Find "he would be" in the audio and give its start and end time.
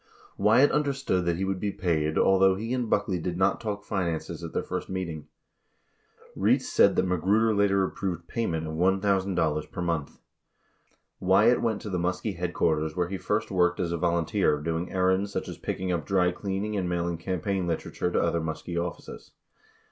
1.35-1.71